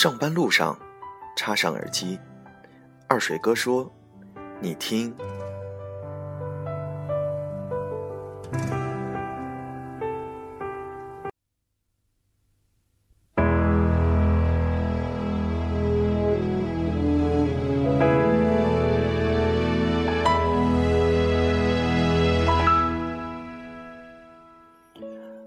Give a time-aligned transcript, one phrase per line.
[0.00, 0.78] 上班路上，
[1.34, 2.20] 插上耳机，
[3.08, 3.92] 二水哥说
[4.62, 5.12] ：“你听。”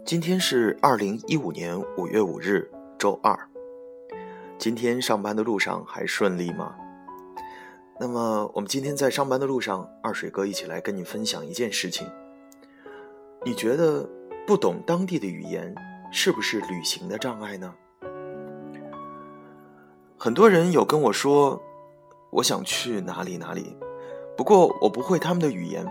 [0.04, 3.51] 今天是二零一五年五月五日，周二。
[4.62, 6.76] 今天上班的路上还顺利吗？
[8.00, 12.08] 那么我们今天在上班的路上，二水哥一起来跟你分享一件事情。
[13.44, 14.08] 你觉得
[14.46, 15.74] 不懂当地的语言
[16.12, 17.74] 是不是旅行的障碍呢？
[20.16, 21.60] 很多人有跟我说，
[22.30, 23.76] 我想去哪里哪里，
[24.38, 25.84] 不过我不会他们的语言，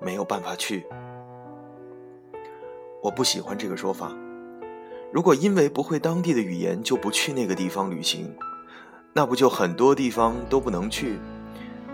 [0.00, 0.84] 没有办法去。
[3.00, 4.12] 我不喜欢这个说法。
[5.10, 8.30] 如果因为不会当地的语言就不去那个地方旅行，
[9.14, 11.18] 那不就很多地方都不能去，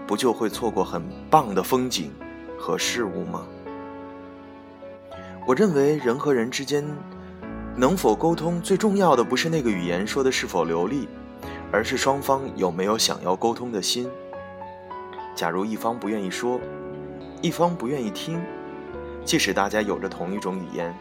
[0.05, 2.11] 不就会错过很棒的风景
[2.59, 3.47] 和事物吗？
[5.47, 6.85] 我认为人和人之间
[7.77, 11.09] 能否沟通，最重要的不是那个语言说的是否流利，
[11.70, 14.11] 而是双方有没有想要沟通的心。
[15.37, 16.61] 假如一方不愿意说，
[17.41, 18.42] 一方不愿意听，
[19.25, 20.92] 即使大家有着同一种语言。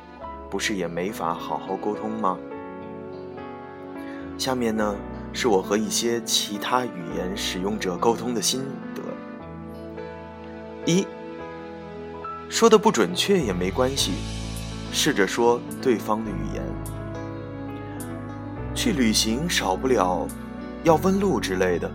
[0.54, 2.38] 不是也没法好好沟通吗？
[4.38, 4.96] 下面呢，
[5.34, 9.02] 是我和一些其他语言使用者沟通的心得。
[10.86, 11.08] 一，
[12.50, 14.12] 说的不准确也没关系，
[14.92, 16.64] 试着说对方的语言。
[18.76, 20.28] 去旅行少不了
[20.84, 21.90] 要问路之类的，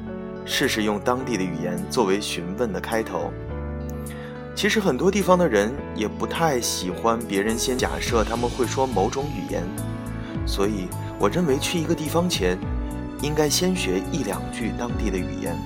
[0.45, 3.33] 试试用当地的语言作为询问的开头。
[4.59, 9.63] 其实很多地方的人也不太喜欢别人先假设他们会说某种语言，
[10.45, 12.59] 所以我认为去一个地方前，
[13.23, 15.57] 应该先学一两句当地的语言，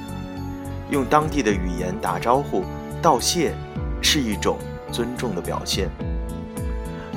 [0.91, 2.67] 用当地的语言打招呼、
[3.01, 3.55] 道谢，
[4.03, 4.59] 是一种
[4.93, 5.89] 尊重的表现。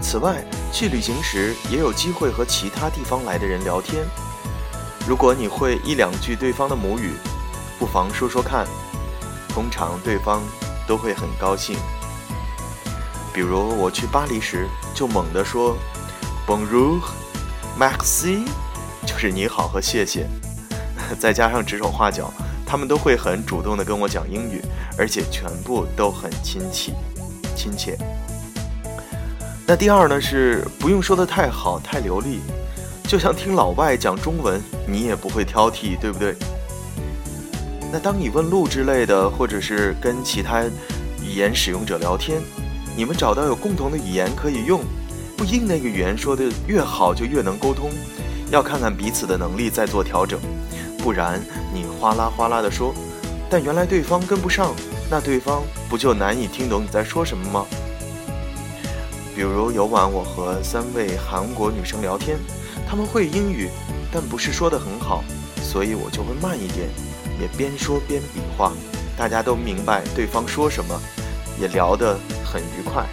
[0.02, 4.06] 此外，去旅行时也有机会和其他地方来的人聊天，
[5.06, 7.12] 如果你会一两句对方的母语，
[7.78, 8.66] 不妨说说看，
[9.50, 10.42] 通常对方。
[10.88, 11.78] 都会很高兴。
[13.34, 15.76] 比如我去巴黎时，就猛地说
[16.48, 17.02] “Bonjour,
[17.78, 18.46] Maxi”，
[19.06, 20.28] 就是你好和谢谢，
[21.20, 22.32] 再加上指手画脚，
[22.66, 24.62] 他们都会很主动的跟我讲英语，
[24.98, 26.94] 而且全部都很亲切。
[27.56, 27.98] 亲切。
[29.68, 32.40] 那第二呢是不用说的太好太流利，
[33.08, 36.36] 就像听老外讲中文，你也不会挑剔，对不对？
[37.96, 40.66] 那当你问路之类的，或者是跟其他
[41.24, 42.42] 语言使用者聊天，
[42.94, 44.82] 你们找到有共同的语言可以用，
[45.38, 47.90] 不硬那个语言说的越好就越能沟通，
[48.52, 50.38] 要看看彼此的能力再做调整，
[50.98, 51.42] 不然
[51.74, 52.94] 你哗啦哗啦的说，
[53.50, 54.76] 但原来对方跟不上，
[55.10, 57.66] 那对方不就难以听懂你在说什么吗？
[59.34, 62.38] 比如有晚我和三位韩国女生聊天，
[62.86, 63.70] 她们会英语，
[64.12, 65.24] 但不是说的很好，
[65.64, 66.90] 所以我就会慢一点。
[67.40, 68.72] 也边说边比划，
[69.18, 71.00] 大家都明白对方说什么，
[71.60, 73.06] 也聊得很愉快。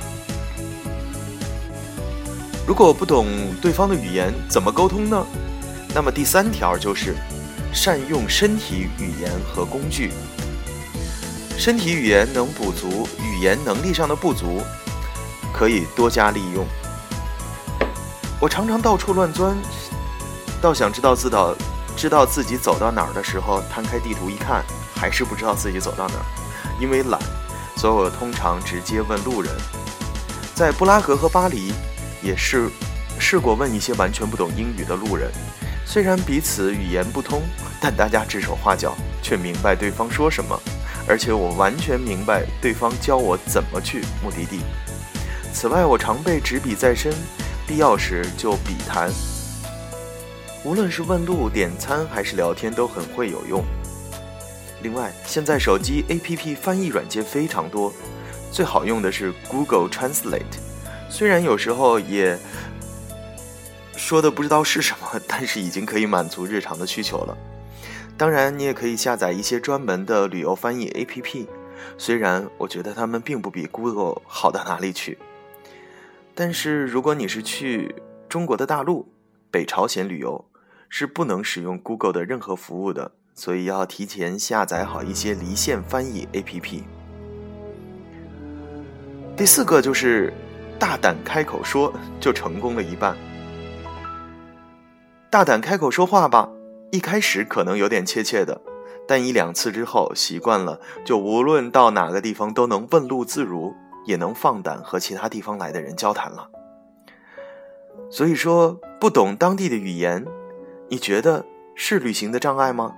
[2.66, 3.26] 如果不懂
[3.60, 5.26] 对方的语言，怎么沟通呢？
[5.94, 7.14] 那么第三条就是
[7.72, 10.12] 善用身体语言和工具。
[11.58, 14.62] 身体语言能补足语言能力上的不足，
[15.52, 16.64] 可以多加利用。
[18.40, 19.56] 我常常到处乱钻，
[20.60, 21.54] 倒想知道自导。
[22.02, 24.64] 知道自己走到哪儿的时候，摊开地图一看，
[24.96, 26.24] 还是不知道自己走到哪儿。
[26.80, 27.16] 因为懒，
[27.76, 29.52] 所以我通常直接问路人。
[30.52, 31.72] 在布拉格和巴黎，
[32.20, 32.68] 也是
[33.20, 35.30] 试过问一些完全不懂英语的路人。
[35.86, 37.40] 虽然彼此语言不通，
[37.80, 40.60] 但大家指手画脚，却明白对方说什么。
[41.06, 44.62] 而且我完全明白对方教我怎么去目的地。
[45.52, 47.14] 此外，我常备纸笔在身，
[47.64, 49.08] 必要时就笔谈。
[50.64, 53.64] 无论是问路、点餐还是聊天，都很会有用。
[54.82, 57.92] 另外，现在手机 APP 翻译软件非常多，
[58.52, 60.60] 最好用的是 Google Translate。
[61.10, 62.38] 虽然有时候也
[63.96, 67.36] 说的不知道是什么，但是已经可以满足日常的需求了。
[68.16, 71.46] 当然，你也可以下载一些专门的旅游翻译 APP，
[71.98, 75.18] 虽然我觉得他们并不比 Google 好到哪里去。
[76.36, 77.94] 但是，如果你是去
[78.28, 79.08] 中国的大陆、
[79.50, 80.44] 北朝鲜旅游，
[80.94, 86.82] 是不能使用 Google 的任何服务的，所以要提前下载好一些离线翻译 APP。
[89.34, 90.30] 第四个就是
[90.78, 91.90] 大胆开口说，
[92.20, 93.16] 就成功了一半。
[95.30, 96.50] 大胆开口说话吧，
[96.90, 98.60] 一开始可能有点怯怯的，
[99.08, 103.74] 但一两次之后习惯了，就无论到哪个地方都能问路自如，
[104.04, 106.50] 也能放胆和其他地方来的人交谈了。
[108.10, 110.26] 所以说，不懂当地的语言，
[110.92, 111.42] 你觉得
[111.74, 112.94] 是旅行的障碍吗？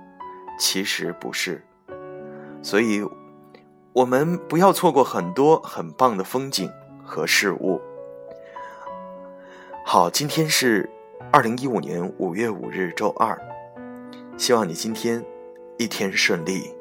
[0.58, 1.64] 其实不是。
[2.60, 3.00] 所以，
[3.92, 6.68] 我们不要错过很多很棒的风景
[7.04, 7.80] 和事物。
[9.86, 10.90] 好，今天是
[11.30, 13.40] 二零一五年五月五日，周二。
[14.36, 15.24] 希望你今天
[15.78, 16.74] 一天顺利。